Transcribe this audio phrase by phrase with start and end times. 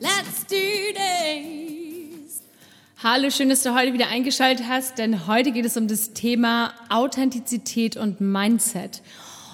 [0.00, 0.56] let's do
[0.94, 2.42] this!
[3.02, 6.72] Hallo, schön, dass du heute wieder eingeschaltet hast, denn heute geht es um das Thema
[6.88, 9.02] Authentizität und Mindset.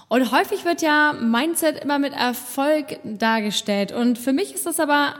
[0.09, 3.93] Und häufig wird ja Mindset immer mit Erfolg dargestellt.
[3.93, 5.15] Und für mich ist das aber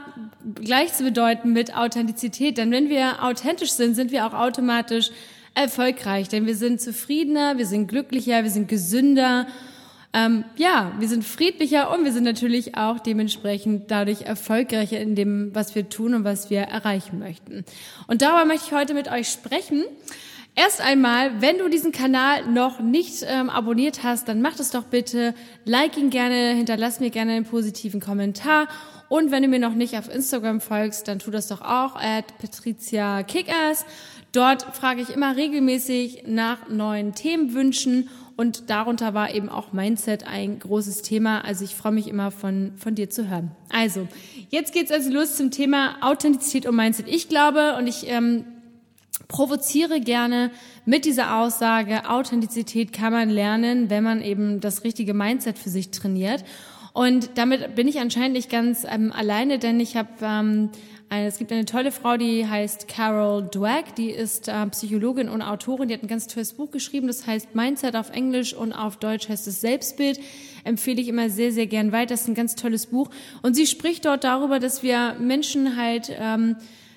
[0.55, 2.57] gleich zu bedeuten mit Authentizität.
[2.57, 5.11] Denn wenn wir authentisch sind, sind wir auch automatisch
[5.53, 6.29] erfolgreich.
[6.29, 9.47] Denn wir sind zufriedener, wir sind glücklicher, wir sind gesünder.
[10.15, 15.53] Ähm, ja, wir sind friedlicher und wir sind natürlich auch dementsprechend dadurch erfolgreicher in dem,
[15.53, 17.65] was wir tun und was wir erreichen möchten.
[18.07, 19.83] Und darüber möchte ich heute mit euch sprechen.
[20.55, 24.85] Erst einmal, wenn du diesen Kanal noch nicht ähm, abonniert hast, dann mach das doch
[24.85, 25.35] bitte.
[25.65, 28.69] Like ihn gerne, hinterlass mir gerne einen positiven Kommentar.
[29.09, 32.37] Und wenn du mir noch nicht auf Instagram folgst, dann tu das doch auch, at
[32.39, 33.85] Patricia Kickass.
[34.31, 40.59] Dort frage ich immer regelmäßig nach neuen Themenwünschen und darunter war eben auch Mindset ein
[40.59, 41.45] großes Thema.
[41.45, 43.51] Also ich freue mich immer von, von dir zu hören.
[43.69, 44.07] Also,
[44.49, 47.07] jetzt geht's also los zum Thema Authentizität und Mindset.
[47.07, 48.43] Ich glaube und ich ähm,
[49.29, 50.51] provoziere gerne
[50.85, 55.91] mit dieser Aussage, Authentizität kann man lernen, wenn man eben das richtige Mindset für sich
[55.91, 56.43] trainiert.
[56.95, 60.69] Und damit bin ich anscheinend nicht ganz ähm, alleine, denn ich habe ähm,
[61.09, 65.89] es gibt eine tolle Frau, die heißt Carol Dweck, die ist äh, Psychologin und Autorin,
[65.89, 69.27] die hat ein ganz tolles Buch geschrieben, das heißt Mindset auf Englisch und auf Deutsch
[69.27, 70.21] heißt es Selbstbild.
[70.63, 72.13] Empfehle ich immer sehr, sehr gern weiter.
[72.13, 73.09] Das ist ein ganz tolles Buch.
[73.41, 76.55] Und sie spricht dort darüber, dass wir Menschen halt ähm,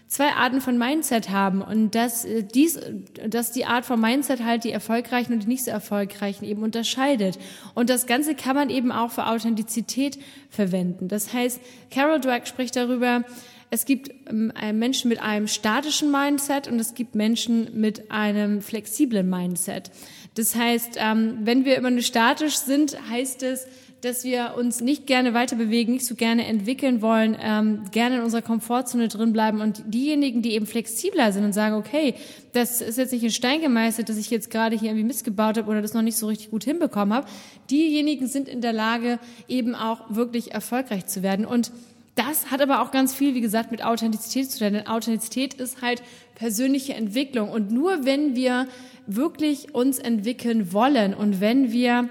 [0.09, 2.80] zwei Arten von Mindset haben und dass äh, dies,
[3.27, 7.39] dass die Art von Mindset halt die erfolgreichen und die nicht so erfolgreichen eben unterscheidet.
[7.74, 10.18] Und das Ganze kann man eben auch für Authentizität
[10.48, 11.08] verwenden.
[11.08, 11.61] Das heißt,
[11.91, 13.23] Carol Dweck spricht darüber,
[13.70, 19.29] es gibt ähm, Menschen mit einem statischen Mindset und es gibt Menschen mit einem flexiblen
[19.29, 19.91] Mindset.
[20.35, 23.67] Das heißt, ähm, wenn wir immer nur statisch sind, heißt es,
[24.01, 28.23] dass wir uns nicht gerne weiter bewegen, nicht so gerne entwickeln wollen, ähm, gerne in
[28.23, 29.61] unserer Komfortzone drin bleiben.
[29.61, 32.14] Und diejenigen, die eben flexibler sind und sagen, okay,
[32.53, 35.69] das ist jetzt nicht in Stein gemeißelt, dass ich jetzt gerade hier irgendwie missgebaut habe
[35.69, 37.27] oder das noch nicht so richtig gut hinbekommen habe,
[37.70, 41.45] diejenigen sind in der Lage, eben auch wirklich erfolgreich zu werden.
[41.45, 41.73] Und
[42.15, 44.75] das hat aber auch ganz viel, wie gesagt, mit Authentizität zu tun.
[44.75, 46.03] Denn Authentizität ist halt
[46.36, 47.51] persönliche Entwicklung.
[47.51, 48.69] Und nur wenn wir
[49.07, 52.09] wirklich uns entwickeln wollen und wenn wir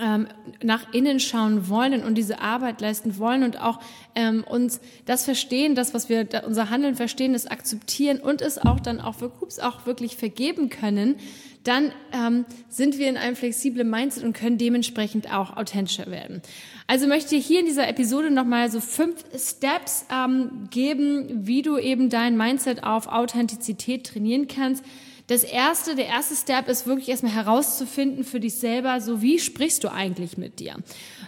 [0.00, 0.28] ähm,
[0.62, 3.80] nach innen schauen wollen und diese Arbeit leisten wollen und auch
[4.14, 8.80] ähm, uns das verstehen, das, was wir, unser Handeln verstehen, das akzeptieren und es auch
[8.80, 11.16] dann auch, ups, auch wirklich vergeben können,
[11.64, 16.40] dann ähm, sind wir in einem flexiblen Mindset und können dementsprechend auch authentischer werden.
[16.86, 21.76] Also möchte ich hier in dieser Episode nochmal so fünf Steps ähm, geben, wie du
[21.76, 24.82] eben dein Mindset auf Authentizität trainieren kannst,
[25.28, 29.84] das erste, der erste Step ist wirklich erstmal herauszufinden für dich selber, so wie sprichst
[29.84, 30.76] du eigentlich mit dir?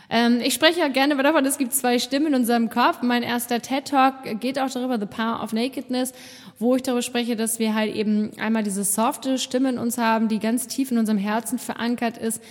[0.09, 3.03] Ähm, ich spreche ja gerne davon, es gibt zwei Stimmen in unserem Kopf.
[3.03, 6.15] Mein erster TED Talk geht auch darüber, The Power of Nakedness,
[6.59, 10.29] wo ich darüber spreche, dass wir halt eben einmal diese softe Stimme in uns haben,
[10.29, 12.43] die ganz tief in unserem Herzen verankert ist,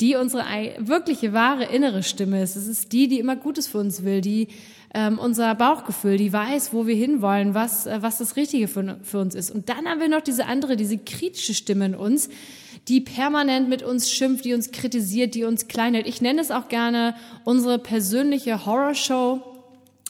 [0.00, 0.44] die unsere
[0.78, 2.56] wirkliche, wahre innere Stimme ist.
[2.56, 4.48] Es ist die, die immer Gutes für uns will, die
[4.94, 9.18] ähm, unser Bauchgefühl, die weiß, wo wir hinwollen, was, äh, was das Richtige für, für
[9.18, 9.50] uns ist.
[9.50, 12.30] Und dann haben wir noch diese andere, diese kritische Stimme in uns,
[12.86, 16.06] die permanent mit uns schimpft, die uns kritisiert, die uns klein hält.
[16.06, 19.42] Ich nenne es auch gerne unsere persönliche Horrorshow.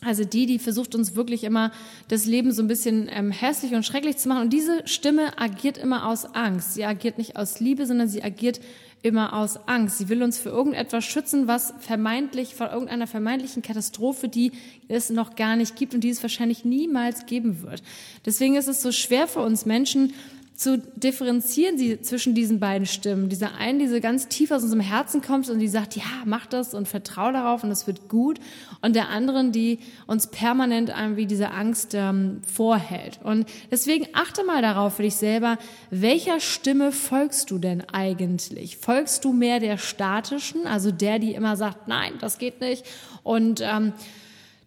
[0.01, 1.73] Also die, die versucht uns wirklich immer
[2.07, 4.43] das Leben so ein bisschen ähm, hässlich und schrecklich zu machen.
[4.43, 6.75] Und diese Stimme agiert immer aus Angst.
[6.75, 8.61] Sie agiert nicht aus Liebe, sondern sie agiert
[9.03, 9.99] immer aus Angst.
[9.99, 14.53] Sie will uns für irgendetwas schützen, was vermeintlich, vor irgendeiner vermeintlichen Katastrophe, die
[14.89, 17.83] es noch gar nicht gibt und die es wahrscheinlich niemals geben wird.
[18.27, 20.15] Deswegen ist es so schwer für uns Menschen,
[20.59, 23.29] zu differenzieren sie zwischen diesen beiden Stimmen.
[23.29, 26.47] Diese einen, die so ganz tief aus unserem Herzen kommt und die sagt, ja, mach
[26.47, 28.41] das und vertrau darauf und es wird gut.
[28.83, 29.79] Und der anderen, die
[30.09, 33.21] uns permanent irgendwie diese Angst ähm, vorhält.
[33.23, 35.59] Und deswegen achte mal darauf für dich selber,
[35.91, 38.79] welcher Stimme folgst du denn eigentlich?
[38.79, 42.85] Folgst du mehr der statischen, also der, die immer sagt, nein, das geht nicht
[43.23, 43.93] und ähm,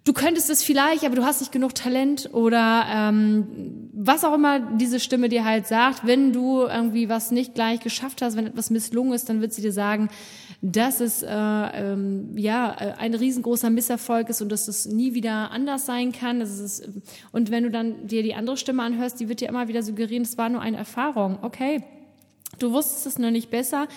[0.06, 4.60] du könntest es vielleicht, aber du hast nicht genug Talent oder ähm, was auch immer
[4.60, 8.72] diese Stimme dir halt sagt, wenn du irgendwie was nicht gleich geschafft hast, wenn etwas
[8.72, 10.10] misslungen ist, dann wird sie dir sagen,
[10.64, 15.52] dass es äh, ähm, ja äh, ein riesengroßer Misserfolg ist und dass es nie wieder
[15.52, 16.40] anders sein kann.
[16.40, 16.88] Das ist,
[17.32, 20.24] und wenn du dann dir die andere Stimme anhörst, die wird dir immer wieder suggerieren,
[20.24, 21.38] es war nur eine Erfahrung.
[21.44, 21.84] Okay,
[22.58, 23.88] du wusstest es nur nicht besser.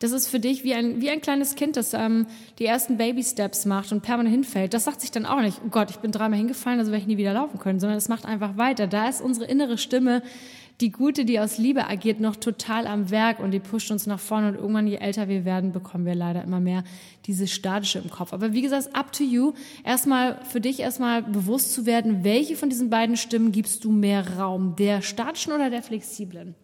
[0.00, 2.26] Das ist für dich wie ein, wie ein kleines Kind, das ähm,
[2.58, 4.72] die ersten Baby-Steps macht und permanent hinfällt.
[4.72, 7.06] Das sagt sich dann auch nicht, oh Gott, ich bin dreimal hingefallen, also werde ich
[7.06, 8.86] nie wieder laufen können, sondern es macht einfach weiter.
[8.86, 10.22] Da ist unsere innere Stimme,
[10.80, 14.18] die Gute, die aus Liebe agiert, noch total am Werk und die pusht uns nach
[14.18, 16.82] vorne und irgendwann, je älter wir werden, bekommen wir leider immer mehr
[17.26, 18.32] diese statische im Kopf.
[18.32, 19.52] Aber wie gesagt, up to you.
[19.84, 24.38] Erstmal für dich erstmal bewusst zu werden, welche von diesen beiden Stimmen gibst du mehr
[24.38, 26.54] Raum, der statischen oder der flexiblen?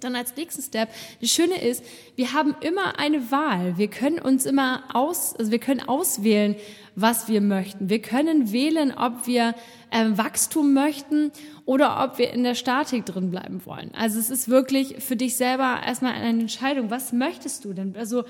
[0.00, 0.90] Dann als nächsten Step,
[1.20, 1.84] das Schöne ist,
[2.14, 3.78] wir haben immer eine Wahl.
[3.78, 6.54] Wir können uns immer aus, also wir können auswählen,
[7.00, 7.88] was wir möchten.
[7.88, 9.54] Wir können wählen, ob wir
[9.90, 11.30] äh, Wachstum möchten
[11.64, 13.90] oder ob wir in der Statik drin bleiben wollen.
[13.96, 16.90] Also es ist wirklich für dich selber erstmal eine Entscheidung.
[16.90, 17.94] Was möchtest du denn?
[17.96, 18.24] Also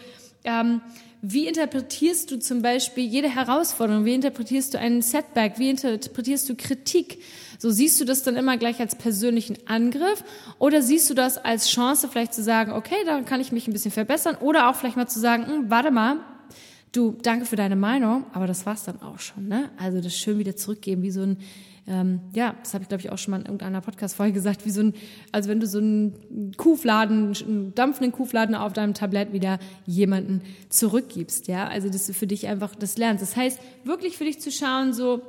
[0.44, 0.82] ähm,
[1.20, 4.05] wie interpretierst du zum Beispiel jede Herausforderung?
[4.05, 5.59] Wie interpretierst du einen Setback?
[5.59, 7.23] Wie interpretierst du Kritik?
[7.59, 10.23] So siehst du das dann immer gleich als persönlichen Angriff
[10.61, 13.73] oder siehst du das als Chance, vielleicht zu sagen, okay, dann kann ich mich ein
[13.73, 16.19] bisschen verbessern oder auch vielleicht mal zu sagen, hm, warte mal,
[16.99, 19.49] du, danke für deine Meinung, aber das war's dann auch schon.
[19.49, 19.71] Ne?
[19.79, 21.39] Also das schön wieder zurückgeben, wie so ein,
[21.87, 24.71] ähm, ja, das habe ich glaube ich auch schon mal in irgendeiner Podcast-Folge gesagt, wie
[24.71, 24.95] so ein,
[25.33, 31.49] also wenn du so einen Kuhfladen, einen dampfenden Kuhfladen auf deinem Tablett wieder jemanden zurückgibst,
[31.49, 33.23] ja, also dass du für dich einfach das lernst.
[33.23, 35.23] Das heißt, wirklich für dich zu schauen, so,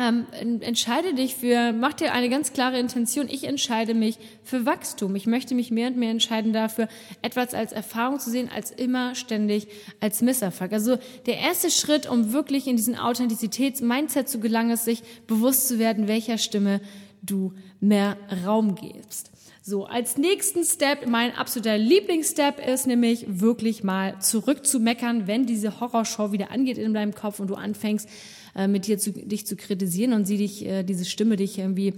[0.00, 0.26] ähm,
[0.60, 3.28] entscheide dich für, mach dir eine ganz klare Intention.
[3.28, 5.16] Ich entscheide mich für Wachstum.
[5.16, 6.88] Ich möchte mich mehr und mehr entscheiden dafür,
[7.22, 9.68] etwas als Erfahrung zu sehen, als immer ständig
[10.00, 10.72] als Misserfolg.
[10.72, 15.78] Also der erste Schritt, um wirklich in diesen Authentizitäts-Mindset zu gelangen, ist, sich bewusst zu
[15.78, 16.80] werden, welcher Stimme
[17.22, 19.30] du mehr Raum gibst.
[19.68, 25.44] So, als nächsten Step, mein absoluter Lieblingsstep ist nämlich wirklich mal zurück zu meckern, wenn
[25.44, 28.08] diese Horrorshow wieder angeht in deinem Kopf und du anfängst,
[28.56, 31.94] äh, mit dir zu, dich zu kritisieren und sie dich, äh, diese Stimme dich irgendwie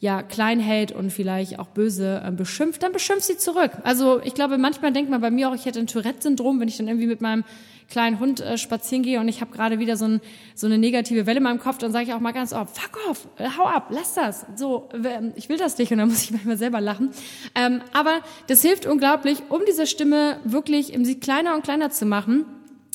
[0.00, 3.70] ja klein hält und vielleicht auch böse äh, beschimpft, dann beschimpft sie zurück.
[3.84, 6.76] Also ich glaube, manchmal denkt man bei mir auch, ich hätte ein Tourette-Syndrom, wenn ich
[6.76, 7.44] dann irgendwie mit meinem
[7.88, 10.20] kleinen Hund äh, spazieren gehe und ich habe gerade wieder so, ein,
[10.54, 12.98] so eine negative Welle in meinem Kopf, dann sage ich auch mal ganz oft, fuck
[13.08, 14.46] off, äh, hau ab, lass das.
[14.56, 14.88] So,
[15.36, 17.10] ich will das nicht und dann muss ich manchmal selber lachen.
[17.54, 22.44] Ähm, aber das hilft unglaublich, um diese Stimme wirklich sie kleiner und kleiner zu machen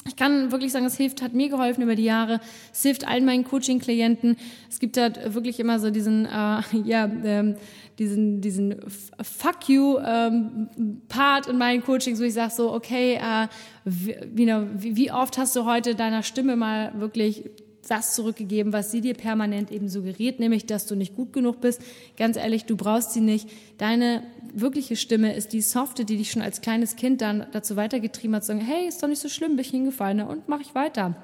[0.07, 2.40] ich kann wirklich sagen, es hilft, hat mir geholfen über die Jahre.
[2.72, 4.38] Es hilft allen meinen Coaching-Klienten.
[4.69, 7.56] Es gibt da wirklich immer so diesen, äh, ja, ähm,
[8.00, 8.75] diesen, diesen
[9.22, 10.69] Fuck you ähm,
[11.10, 13.48] Part in meinen Coachings, wo ich sage so, okay, äh,
[13.84, 14.48] wie,
[14.96, 17.50] wie oft hast du heute deiner Stimme mal wirklich
[17.89, 21.81] das zurückgegeben, was sie dir permanent eben suggeriert, nämlich, dass du nicht gut genug bist.
[22.18, 23.50] Ganz ehrlich, du brauchst sie nicht.
[23.77, 28.36] Deine wirkliche Stimme ist die softe, die dich schon als kleines Kind dann dazu weitergetrieben
[28.36, 30.75] hat, zu sagen, hey, ist doch nicht so schlimm, bin ich hingefallen und mache ich
[30.75, 31.15] weiter.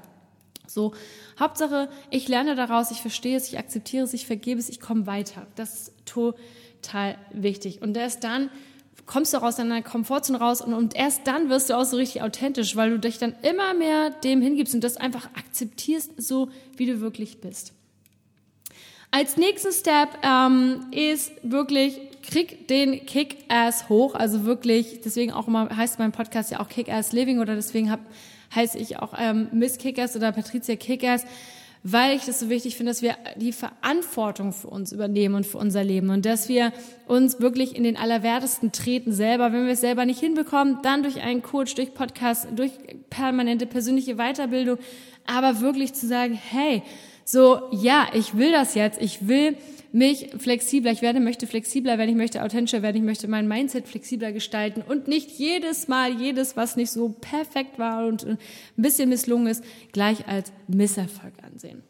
[0.67, 0.93] So,
[1.39, 5.05] Hauptsache, ich lerne daraus, ich verstehe es, ich akzeptiere es, ich vergebe es, ich komme
[5.05, 5.45] weiter.
[5.55, 7.81] Das ist total wichtig.
[7.81, 8.49] Und erst dann
[9.05, 12.21] kommst du aus deiner Komfortzone raus und, und erst dann wirst du auch so richtig
[12.21, 16.85] authentisch, weil du dich dann immer mehr dem hingibst und das einfach akzeptierst, so wie
[16.85, 17.73] du wirklich bist.
[19.11, 25.69] Als nächsten Step ähm, ist wirklich, krieg den Kick-Ass hoch, also wirklich, deswegen auch immer
[25.75, 28.01] heißt mein Podcast ja auch Kick-Ass Living oder deswegen hab,
[28.53, 31.23] heiße ich auch ähm, Miss Kick-Ass oder Patricia Kick-Ass,
[31.87, 35.59] weil ich das so wichtig finde, dass wir die Verantwortung für uns übernehmen und für
[35.59, 36.73] unser Leben und dass wir
[37.05, 39.53] uns wirklich in den Allerwertesten treten selber.
[39.53, 42.71] Wenn wir es selber nicht hinbekommen, dann durch einen Coach, durch Podcast, durch
[43.11, 44.79] permanente persönliche Weiterbildung,
[45.27, 46.81] aber wirklich zu sagen, hey,
[47.25, 49.57] so, ja, ich will das jetzt, ich will
[49.91, 53.87] mich flexibler, ich werde, möchte flexibler werden, ich möchte authentischer werden, ich möchte mein Mindset
[53.87, 58.37] flexibler gestalten und nicht jedes Mal, jedes, was nicht so perfekt war und ein
[58.75, 61.81] bisschen misslungen ist, gleich als Misserfolg ansehen.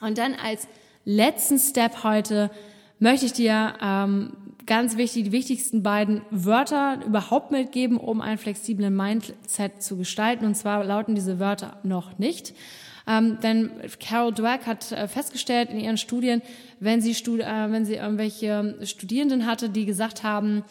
[0.00, 0.66] Und dann als
[1.04, 2.50] letzten Step heute
[2.98, 4.32] möchte ich dir ähm,
[4.64, 10.46] ganz wichtig die wichtigsten beiden Wörter überhaupt mitgeben, um einen flexiblen Mindset zu gestalten.
[10.46, 12.54] Und zwar lauten diese Wörter noch nicht.
[13.06, 13.70] Ähm, denn
[14.00, 16.40] Carol Dweck hat äh, festgestellt in ihren Studien,
[16.80, 20.64] wenn sie, Stud äh, wenn sie irgendwelche Studierenden hatte, die gesagt haben,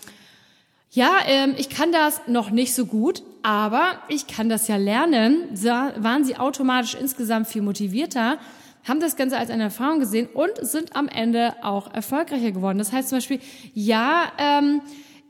[0.90, 5.56] ja, ähm, ich kann das noch nicht so gut, aber ich kann das ja lernen,
[5.56, 8.38] so waren sie automatisch insgesamt viel motivierter,
[8.88, 12.78] haben das Ganze als eine Erfahrung gesehen und sind am Ende auch erfolgreicher geworden.
[12.78, 13.40] Das heißt zum Beispiel,
[13.74, 14.82] ja, ähm,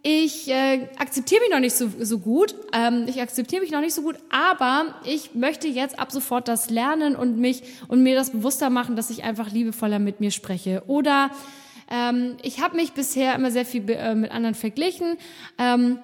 [0.06, 3.94] ich äh, akzeptiere mich noch nicht so, so gut, ähm, ich akzeptiere mich noch nicht
[3.94, 8.32] so gut, aber ich möchte jetzt ab sofort das lernen und mich und mir das
[8.32, 10.84] bewusster machen, dass ich einfach liebevoller mit mir spreche.
[10.88, 11.32] Oder
[11.90, 15.16] ähm, ich habe mich bisher immer sehr viel äh, mit anderen verglichen.
[15.58, 16.00] Ähm,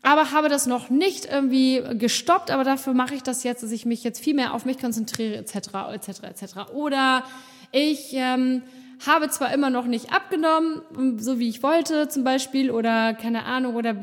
[0.00, 3.84] aber habe das noch nicht irgendwie gestoppt, aber dafür mache ich das jetzt, dass ich
[3.84, 5.56] mich jetzt viel mehr auf mich konzentriere, etc.,
[5.92, 6.72] etc., etc.
[6.72, 7.22] Oder
[7.70, 8.62] ich ähm,
[9.06, 10.82] habe zwar immer noch nicht abgenommen,
[11.18, 13.94] so wie ich wollte zum Beispiel, oder keine Ahnung, oder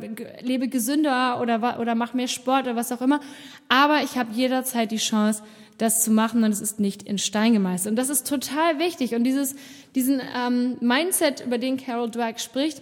[0.41, 3.19] lebe gesünder oder, oder mache mehr Sport oder was auch immer,
[3.67, 5.43] aber ich habe jederzeit die Chance,
[5.77, 7.91] das zu machen und es ist nicht in Stein gemeißelt.
[7.93, 9.15] Und das ist total wichtig.
[9.15, 9.55] Und dieses,
[9.95, 12.81] diesen ähm, Mindset, über den Carol Dweck spricht,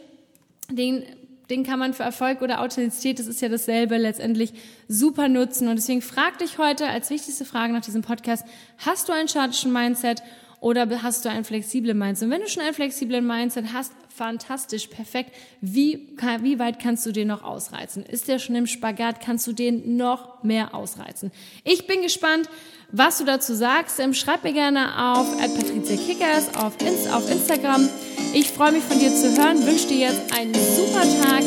[0.72, 1.04] den
[1.50, 4.54] den kann man für Erfolg oder Authentizität, das ist ja dasselbe, letztendlich
[4.88, 5.68] super nutzen.
[5.68, 8.46] Und deswegen frag dich heute als wichtigste Frage nach diesem Podcast,
[8.80, 10.22] hast du einen statischen Mindset
[10.60, 12.26] oder hast du einen flexiblen Mindset?
[12.26, 15.32] Und wenn du schon einen flexiblen Mindset hast, fantastisch, perfekt.
[15.62, 18.04] Wie, wie weit kannst du den noch ausreizen?
[18.04, 19.22] Ist der schon im Spagat?
[19.22, 21.32] Kannst du den noch mehr ausreizen?
[21.64, 22.50] Ich bin gespannt,
[22.92, 24.00] was du dazu sagst.
[24.00, 26.74] Ähm, schreib mir gerne auf @patriziakickers auf,
[27.14, 27.88] auf Instagram.
[28.34, 29.64] Ich freue mich von dir zu hören.
[29.66, 31.44] Wünsche dir jetzt einen super Tag.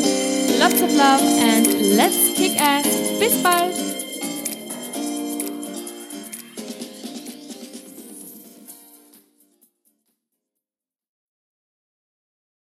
[0.59, 2.87] Lots of love and let's kick ass.
[3.19, 3.90] Bis bald.